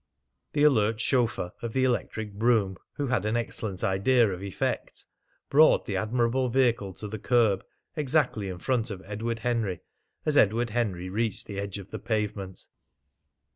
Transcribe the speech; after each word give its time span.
The 0.53 0.63
alert 0.63 0.99
chauffeur 0.99 1.51
of 1.61 1.73
the 1.73 1.83
electric 1.83 2.33
brougham, 2.33 2.77
who 2.93 3.05
had 3.09 3.23
an 3.23 3.37
excellent 3.37 3.83
idea 3.83 4.31
of 4.31 4.41
effect, 4.41 5.05
brought 5.47 5.85
the 5.85 5.95
admirable 5.95 6.49
vehicle 6.49 6.93
to 6.93 7.07
the 7.07 7.19
curb 7.19 7.63
exactly 7.95 8.49
in 8.49 8.57
front 8.57 8.89
of 8.89 9.03
Edward 9.05 9.37
Henry 9.37 9.81
as 10.25 10.37
Edward 10.37 10.71
Henry 10.71 11.07
reached 11.07 11.45
the 11.45 11.59
edge 11.59 11.77
of 11.77 11.91
the 11.91 11.99
pavement. 11.99 12.65